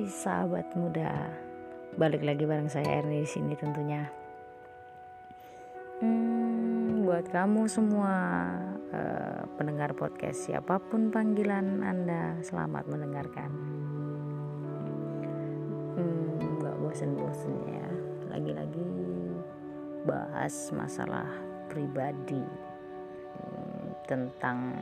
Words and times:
Hai 0.00 0.08
sahabat 0.08 0.64
muda, 0.80 1.28
balik 2.00 2.24
lagi 2.24 2.48
bareng 2.48 2.72
saya 2.72 3.04
Erni 3.04 3.20
di 3.20 3.28
sini 3.28 3.52
tentunya. 3.52 4.08
Hmm, 6.00 7.04
buat 7.04 7.28
kamu 7.28 7.68
semua 7.68 8.16
uh, 8.96 9.44
pendengar 9.60 9.92
podcast 9.92 10.48
siapa 10.48 10.80
pun 10.80 11.12
panggilan 11.12 11.84
anda, 11.84 12.32
selamat 12.40 12.88
mendengarkan. 12.88 13.50
Hmm, 16.00 16.48
gak 16.64 16.80
bosen-bosen 16.80 17.60
ya, 17.68 17.88
lagi-lagi 18.32 18.88
bahas 20.08 20.72
masalah 20.72 21.28
pribadi 21.68 22.40
hmm, 23.36 24.08
tentang 24.08 24.72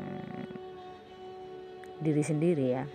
diri 2.07 2.23
sendiri 2.23 2.67
ya 2.71 2.87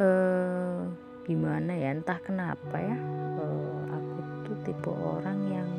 uh, 0.00 0.88
gimana 1.28 1.72
ya? 1.76 1.92
Entah 1.92 2.18
kenapa 2.24 2.76
ya 2.80 2.96
uh, 3.38 3.80
aku 3.92 4.18
tuh 4.48 4.56
tipe 4.64 4.90
orang 4.90 5.38
yang 5.52 5.70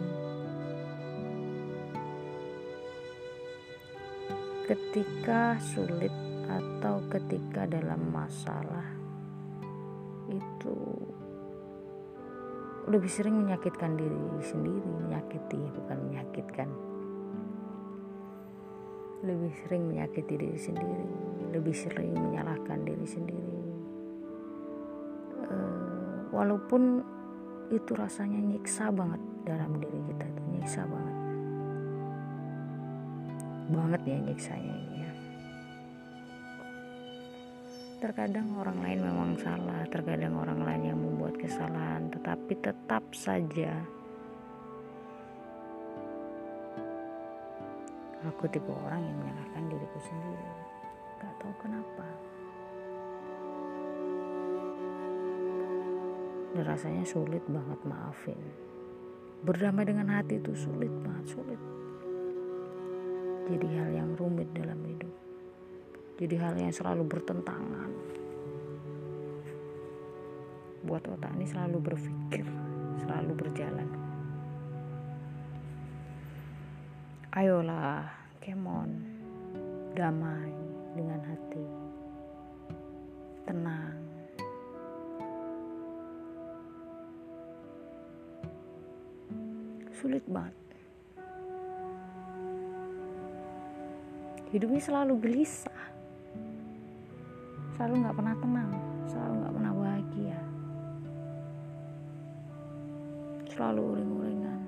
ketika 4.69 5.57
sulit 5.59 6.13
atau 6.47 7.03
ketika 7.11 7.67
dalam 7.67 8.13
masalah 8.13 8.85
itu 10.31 10.77
lebih 12.87 13.11
sering 13.11 13.35
menyakitkan 13.45 13.93
diri 13.99 14.21
sendiri 14.41 14.89
menyakiti 15.05 15.59
bukan 15.75 15.97
menyakitkan. 16.09 16.69
Lebih 19.21 19.53
sering 19.53 19.85
menyakiti 19.85 20.33
diri 20.33 20.57
sendiri 20.57 21.09
lebih 21.51 21.75
sering 21.75 22.15
menyalahkan 22.15 22.79
diri 22.87 23.05
sendiri 23.05 23.60
walaupun 26.41 27.05
itu 27.69 27.93
rasanya 27.93 28.41
nyiksa 28.41 28.89
banget 28.89 29.21
dalam 29.45 29.77
diri 29.77 30.01
kita 30.09 30.25
itu 30.25 30.41
nyiksa 30.57 30.81
banget. 30.89 31.17
Banget 33.69 34.01
ya 34.09 34.17
nyiksanya 34.25 34.73
ini 34.73 34.97
ya. 35.05 35.13
Terkadang 38.01 38.57
orang 38.57 38.77
lain 38.81 38.99
memang 39.05 39.29
salah 39.37 39.85
terkadang 39.93 40.33
orang 40.33 40.65
lain 40.65 40.81
yang 40.89 40.97
membuat 40.97 41.37
kesalahan 41.37 42.09
tetapi 42.09 42.57
tetap 42.57 43.05
saja. 43.13 43.77
Aku 48.25 48.49
tipe 48.49 48.73
orang 48.73 49.05
yang 49.05 49.17
menyalahkan 49.21 49.63
diriku 49.69 49.99
sendiri. 50.01 50.49
Gak 51.21 51.33
tahu 51.37 51.53
kenapa 51.61 52.05
dan 56.51 56.63
rasanya 56.67 57.07
sulit 57.07 57.43
banget 57.47 57.79
maafin. 57.87 58.39
Berdamai 59.41 59.87
dengan 59.87 60.11
hati 60.11 60.37
itu 60.37 60.53
sulit 60.53 60.91
banget 61.01 61.33
sulit. 61.33 61.61
Jadi 63.51 63.67
hal 63.73 63.89
yang 63.91 64.09
rumit 64.19 64.47
dalam 64.53 64.77
hidup. 64.85 65.13
Jadi 66.21 66.35
hal 66.37 66.53
yang 66.53 66.69
selalu 66.69 67.03
bertentangan. 67.09 67.89
Buat 70.85 71.09
otak 71.09 71.33
ini 71.37 71.45
selalu 71.49 71.77
berpikir 71.81 72.45
selalu 73.01 73.33
berjalan. 73.33 73.89
Ayolah 77.31 78.05
kemon 78.43 78.91
damai 79.95 80.53
dengan 80.93 81.21
hati. 81.25 81.65
Tenang 83.47 84.10
sulit 90.01 90.25
banget. 90.25 90.57
Hidupnya 94.49 94.81
selalu 94.81 95.13
gelisah. 95.21 95.81
Selalu 97.77 97.93
nggak 98.01 98.17
pernah 98.17 98.35
tenang. 98.41 98.71
Selalu 99.05 99.33
nggak 99.37 99.53
pernah 99.53 99.73
bahagia. 99.77 100.39
Selalu 103.53 103.81
uring-uringan. 103.93 104.59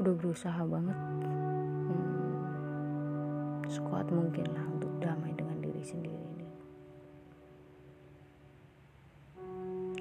Udah 0.00 0.14
berusaha 0.16 0.60
banget. 0.64 0.98
Hmm, 1.84 3.60
sekuat 3.68 4.08
mungkin 4.08 4.48
lah 4.56 4.64
untuk 4.72 4.88
damai 5.04 5.36
dengan 5.36 5.60
diri 5.60 5.84
sendiri 5.84 6.19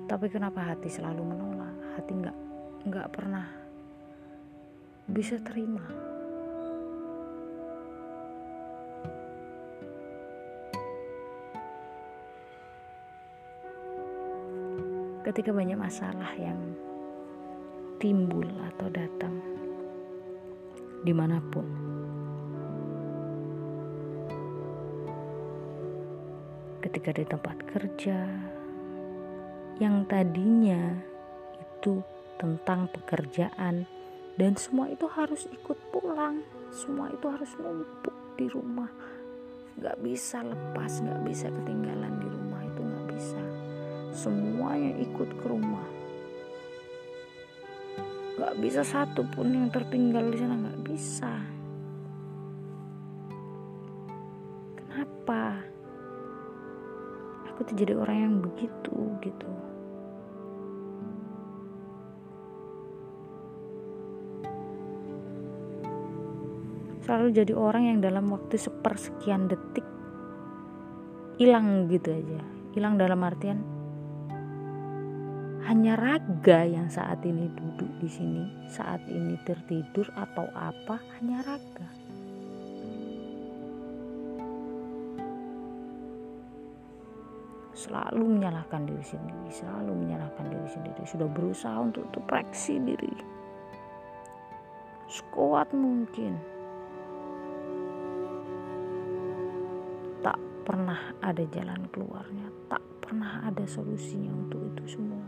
tapi 0.09 0.25
kenapa 0.25 0.73
hati 0.73 0.89
selalu 0.89 1.21
menolak? 1.21 1.93
Hati 1.93 2.11
nggak 2.17 2.37
nggak 2.89 3.07
pernah 3.13 3.45
bisa 5.05 5.37
terima. 5.37 5.85
Ketika 15.21 15.53
banyak 15.53 15.77
masalah 15.77 16.33
yang 16.41 16.57
timbul 18.01 18.49
atau 18.65 18.89
datang 18.89 19.37
di 21.05 21.13
mana 21.13 21.37
pun 21.37 21.69
ketika 26.81 27.13
di 27.13 27.29
tempat 27.29 27.61
kerja 27.69 28.17
yang 29.79 30.03
tadinya 30.05 30.99
itu 31.55 32.03
tentang 32.35 32.91
pekerjaan. 32.91 33.87
Dan 34.39 34.55
semua 34.55 34.87
itu 34.87 35.07
harus 35.07 35.47
ikut 35.51 35.75
pulang. 35.91 36.43
Semua 36.71 37.11
itu 37.11 37.27
harus 37.27 37.51
numpuk 37.59 38.15
di 38.39 38.47
rumah. 38.47 38.87
Gak 39.79 39.99
bisa 40.03 40.43
lepas 40.43 40.99
gak 40.99 41.23
bisa 41.23 41.47
ketinggalan 41.47 42.19
di 42.19 42.27
rumah 42.27 42.61
itu 42.63 42.79
gak 42.83 43.05
bisa. 43.11 43.41
Semuanya 44.15 44.95
ikut 44.99 45.29
ke 45.39 45.45
rumah. 45.47 45.87
Gak 48.39 48.55
bisa 48.63 48.83
satu 48.83 49.27
pun 49.27 49.51
yang 49.51 49.67
tertinggal 49.71 50.27
di 50.31 50.37
sana 50.39 50.55
gak 50.55 50.79
bisa. 50.87 51.33
Kenapa 54.79 55.68
aku 57.59 57.75
tuh 57.75 57.83
jadi 57.83 57.91
orang 57.91 58.17
yang 58.23 58.35
begitu 58.39 58.95
gitu. 59.19 59.49
Selalu 67.03 67.35
jadi 67.35 67.51
orang 67.59 67.83
yang 67.83 67.99
dalam 67.99 68.31
waktu 68.31 68.55
sepersekian 68.55 69.51
detik 69.51 69.83
hilang 71.35 71.91
gitu 71.91 72.15
aja. 72.15 72.39
Hilang 72.71 72.95
dalam 72.95 73.19
artian 73.27 73.59
hanya 75.67 75.99
raga 75.99 76.63
yang 76.63 76.87
saat 76.87 77.19
ini 77.27 77.51
duduk 77.59 77.91
di 77.99 78.07
sini 78.07 78.71
saat 78.71 79.03
ini 79.11 79.35
tertidur 79.43 80.07
atau 80.15 80.47
apa 80.55 80.95
hanya 81.19 81.43
raga 81.43 82.08
selalu 87.89 88.37
menyalahkan 88.37 88.85
diri 88.85 89.01
sendiri 89.01 89.49
selalu 89.49 89.97
menyalahkan 89.97 90.45
diri 90.45 90.69
sendiri. 90.69 91.01
Sudah 91.09 91.25
berusaha 91.25 91.73
untuk 91.81 92.05
depresi 92.13 92.77
diri. 92.77 93.13
Sekuat 95.09 95.73
mungkin. 95.73 96.59
Pernah 100.69 101.17
ada 101.25 101.41
jalan 101.49 101.81
keluarnya, 101.89 102.45
tak 102.69 102.85
pernah 103.01 103.41
ada 103.41 103.65
solusinya 103.65 104.29
untuk 104.29 104.61
itu 104.69 105.01
semua. 105.01 105.25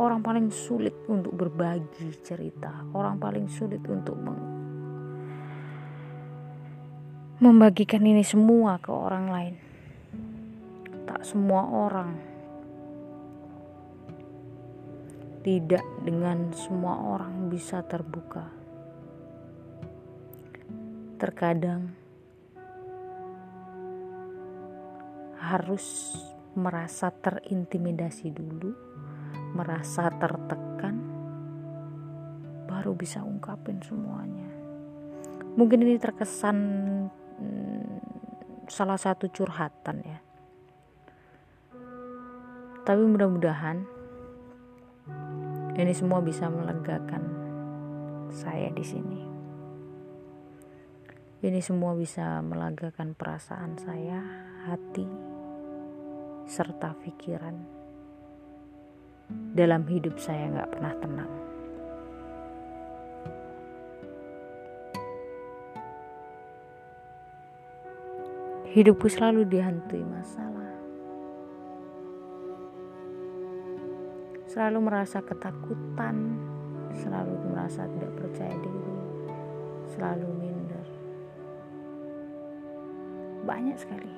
Orang 0.00 0.24
paling 0.24 0.48
sulit 0.48 0.96
untuk 1.04 1.36
berbagi 1.36 2.16
cerita, 2.24 2.88
orang 2.96 3.20
paling 3.20 3.44
sulit 3.44 3.84
untuk 3.84 4.16
membagikan 7.40 8.04
ini 8.04 8.20
semua 8.20 8.76
ke 8.76 8.92
orang 8.92 9.26
lain. 9.32 9.54
Tak 11.08 11.24
semua 11.24 11.64
orang 11.64 12.12
tidak 15.40 15.80
dengan 16.04 16.52
semua 16.52 17.00
orang 17.00 17.48
bisa 17.48 17.80
terbuka. 17.80 18.44
Terkadang 21.16 21.96
harus 25.40 26.12
merasa 26.52 27.08
terintimidasi 27.08 28.36
dulu, 28.36 28.76
merasa 29.56 30.12
tertekan 30.12 31.00
baru 32.68 32.92
bisa 32.92 33.24
ungkapin 33.24 33.80
semuanya 33.80 34.50
mungkin 35.58 35.82
ini 35.82 35.98
terkesan 35.98 36.58
salah 38.70 38.96
satu 38.96 39.26
curhatan 39.26 39.98
ya. 40.06 40.18
Tapi 42.86 43.02
mudah-mudahan 43.02 43.82
ini 45.74 45.92
semua 45.92 46.22
bisa 46.22 46.46
melegakan 46.46 47.22
saya 48.30 48.70
di 48.70 48.84
sini. 48.86 49.20
Ini 51.40 51.60
semua 51.64 51.96
bisa 51.98 52.38
melegakan 52.44 53.16
perasaan 53.18 53.74
saya 53.80 54.20
hati 54.70 55.08
serta 56.46 56.94
pikiran. 57.02 57.56
Dalam 59.30 59.86
hidup 59.86 60.18
saya 60.18 60.50
nggak 60.50 60.70
pernah 60.74 60.94
tenang 60.98 61.49
Hidupku 68.70 69.10
selalu 69.10 69.50
dihantui 69.50 70.06
masalah. 70.06 70.70
Selalu 74.46 74.78
merasa 74.78 75.18
ketakutan, 75.26 76.38
selalu 76.94 77.34
merasa 77.50 77.90
tidak 77.90 78.14
percaya 78.14 78.54
diri, 78.62 78.94
selalu 79.90 80.28
minder. 80.38 80.86
Banyak 83.42 83.74
sekali. 83.74 84.14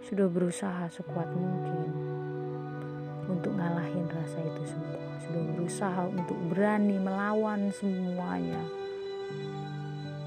Sudah 0.00 0.32
berusaha 0.32 0.88
sekuat 0.88 1.28
mungkin 1.36 2.13
untuk 3.34 3.52
ngalahin 3.58 4.06
rasa 4.06 4.38
itu 4.38 4.62
semua. 4.62 5.02
Sudah 5.26 5.42
berusaha 5.50 6.02
untuk 6.06 6.38
berani 6.48 6.96
melawan 7.02 7.66
semuanya. 7.74 8.62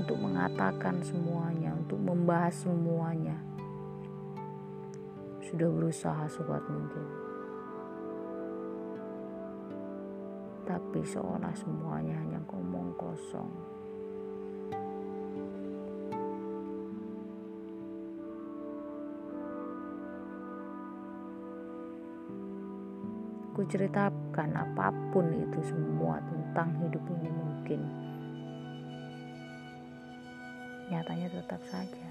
Untuk 0.03 0.17
mengatakan 0.19 0.99
semuanya 0.99 1.71
untuk 1.71 1.99
membahas 2.03 2.67
semuanya. 2.67 3.39
Sudah 5.47 5.71
berusaha 5.71 6.27
sekuat 6.27 6.63
mungkin. 6.67 7.07
Tapi 10.67 10.99
seolah 11.07 11.55
semuanya 11.55 12.19
hanya 12.19 12.39
ngomong 12.51 12.91
kosong 12.99 13.76
Ku 23.57 23.65
ceritakan 23.65 24.53
apa 24.53 24.93
pun 25.09 25.33
itu 25.33 25.57
semua 25.65 26.21
tentang 26.21 26.77
hidup 26.77 27.01
ini 27.09 27.25
mungkin. 27.25 27.81
Nyatanya 30.93 31.25
tetap 31.33 31.57
saja. 31.65 32.09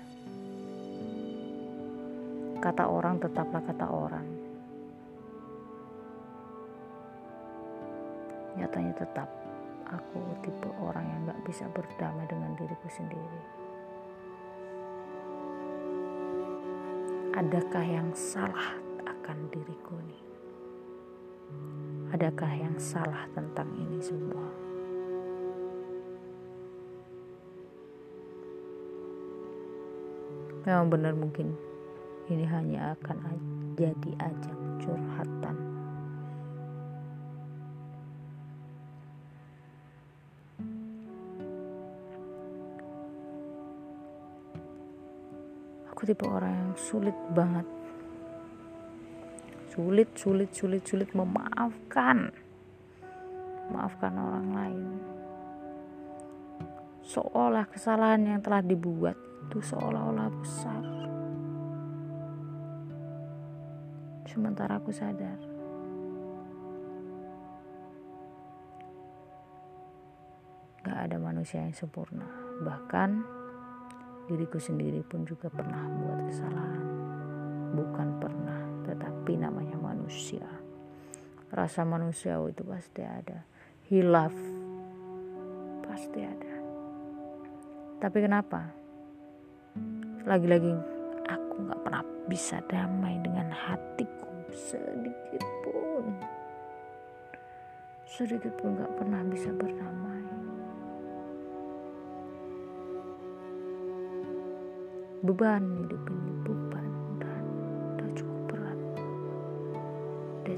Kata 2.58 2.90
orang 2.90 3.22
tetaplah 3.22 3.62
kata 3.62 3.86
orang. 3.86 4.26
Nyatanya 8.58 8.98
tetap 8.98 9.30
aku 9.86 10.18
tipe 10.42 10.66
orang 10.82 11.06
yang 11.06 11.30
gak 11.30 11.46
bisa 11.46 11.70
berdamai 11.70 12.26
dengan 12.26 12.58
diriku 12.58 12.90
sendiri. 12.90 13.42
Adakah 17.38 17.86
yang 17.86 18.10
salah 18.18 18.74
akan 19.06 19.46
diriku 19.54 19.94
nih? 20.02 20.25
Adakah 22.14 22.52
yang 22.54 22.76
salah 22.78 23.26
tentang 23.34 23.68
ini 23.76 23.98
semua? 23.98 24.46
Memang 30.66 30.90
benar 30.90 31.14
mungkin 31.14 31.54
ini 32.26 32.42
hanya 32.42 32.98
akan 32.98 33.18
jadi 33.78 34.10
ajang 34.18 34.60
curhatan. 34.82 35.56
Aku 45.94 46.02
tipe 46.02 46.26
orang 46.26 46.50
yang 46.50 46.74
sulit 46.74 47.14
banget 47.30 47.75
sulit 49.76 50.08
sulit 50.16 50.50
sulit 50.56 50.80
sulit 50.88 51.10
memaafkan. 51.12 52.32
Maafkan 53.68 54.14
orang 54.16 54.48
lain. 54.56 54.88
Seolah 57.04 57.68
kesalahan 57.68 58.24
yang 58.24 58.40
telah 58.40 58.64
dibuat 58.64 59.20
itu 59.46 59.60
seolah-olah 59.60 60.32
besar. 60.40 60.84
Sementara 64.24 64.80
aku 64.80 64.90
sadar. 64.90 65.38
Gak 70.88 70.98
ada 71.04 71.16
manusia 71.20 71.60
yang 71.60 71.76
sempurna. 71.76 72.24
Bahkan 72.64 73.10
diriku 74.26 74.56
sendiri 74.56 75.04
pun 75.04 75.28
juga 75.28 75.52
pernah 75.52 75.84
buat 75.84 76.20
kesalahan. 76.32 76.86
Bukan 77.76 78.08
pernah 78.18 78.65
tetapi 78.86 79.34
namanya 79.34 79.74
manusia. 79.74 80.46
Rasa 81.50 81.82
manusia 81.82 82.38
itu 82.46 82.62
pasti 82.62 83.02
ada. 83.02 83.42
Hilaf 83.90 84.34
pasti 85.82 86.20
ada. 86.22 86.54
Tapi 87.98 88.18
kenapa? 88.22 88.70
Lagi-lagi 90.26 90.74
aku 91.26 91.54
nggak 91.66 91.80
pernah 91.82 92.02
bisa 92.30 92.62
damai 92.70 93.18
dengan 93.22 93.50
hatiku. 93.50 94.30
Sedikit 94.54 95.42
pun. 95.66 96.04
Sedikit 98.06 98.52
pun 98.58 98.78
nggak 98.78 98.92
pernah 98.98 99.22
bisa 99.26 99.50
berdamai. 99.54 100.22
Beban 105.26 105.62
hidup 105.82 106.02
ini 106.06 106.32
beban 106.46 106.85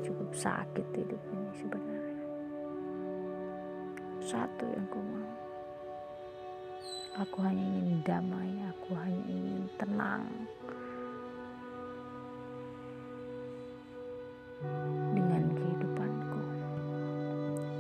cukup 0.03 0.31
sakit 0.35 0.87
hidup 0.95 1.23
ini 1.33 1.51
sebenarnya. 1.57 2.27
Satu 4.23 4.65
yang 4.67 4.87
ku 4.91 5.01
mau. 5.01 5.33
Aku 7.19 7.43
hanya 7.43 7.65
ingin 7.65 7.99
damai 8.07 8.53
aku 8.71 8.95
hanya 8.99 9.25
ingin 9.27 9.65
tenang. 9.79 10.25
Dengan 15.15 15.45
kehidupanku. 15.55 16.43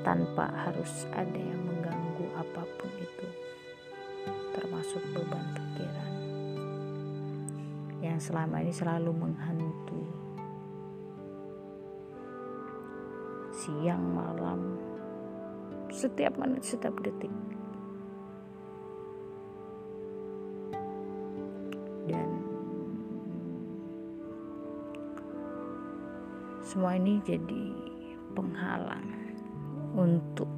Tanpa 0.06 0.46
harus 0.68 1.06
ada 1.14 1.38
yang 1.38 1.60
mengganggu 1.66 2.26
apa 2.38 2.62
pun 2.78 2.92
itu. 2.98 3.28
Termasuk 4.54 5.02
beban 5.14 5.46
pikiran. 5.54 6.12
Yang 7.98 8.30
selama 8.30 8.62
ini 8.62 8.72
selalu 8.74 9.10
menghantui 9.10 10.27
siang 13.68 14.00
malam. 14.16 14.80
Setiap 15.92 16.40
menit 16.40 16.64
setiap 16.64 16.96
detik. 17.04 17.32
Dan 22.08 22.28
semua 26.64 26.96
ini 26.96 27.20
jadi 27.20 27.64
penghalang 28.32 29.08
untuk 29.92 30.48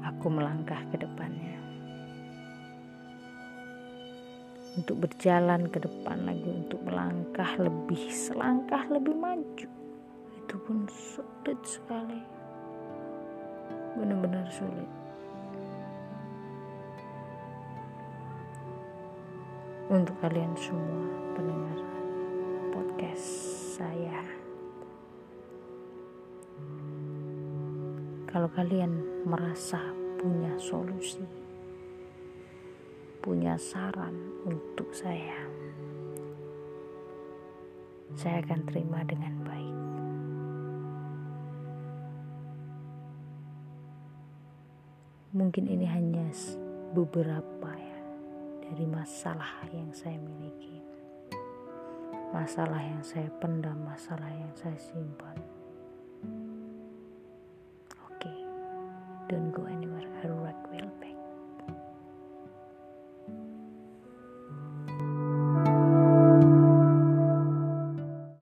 aku 0.00 0.26
melangkah 0.32 0.80
ke 0.88 0.96
depannya. 0.96 1.60
Untuk 4.80 5.04
berjalan 5.04 5.68
ke 5.68 5.84
depan 5.84 6.24
lagi 6.24 6.48
untuk 6.48 6.80
melangkah 6.88 7.52
lebih 7.60 8.08
selangkah 8.08 8.88
lebih 8.88 9.14
maju 9.14 9.68
itu 10.44 10.60
pun 10.60 10.84
sulit 10.92 11.56
sekali. 11.64 12.20
Benar-benar 13.96 14.44
sulit. 14.52 14.90
Untuk 19.88 20.12
kalian 20.20 20.52
semua 20.52 21.08
pendengar 21.32 21.80
podcast 22.76 23.24
saya. 23.80 24.20
Kalau 28.28 28.52
kalian 28.52 29.24
merasa 29.24 29.80
punya 30.20 30.52
solusi 30.60 31.24
punya 33.24 33.56
saran 33.56 34.12
untuk 34.44 34.92
saya, 34.92 35.48
saya 38.12 38.44
akan 38.44 38.60
terima 38.68 39.00
dengan 39.08 39.32
baik. 39.48 39.63
Mungkin 45.34 45.66
ini 45.66 45.82
hanya 45.82 46.30
beberapa 46.94 47.74
ya 47.74 48.00
dari 48.62 48.86
masalah 48.86 49.66
yang 49.74 49.90
saya 49.90 50.14
miliki. 50.14 50.78
Masalah 52.30 52.78
yang 52.78 53.02
saya 53.02 53.26
pendam, 53.42 53.82
masalah 53.82 54.30
yang 54.30 54.54
saya 54.54 54.78
simpan. 54.78 55.34
Oke, 58.06 58.30
okay, 58.30 58.38
don't 59.26 59.50
go 59.50 59.66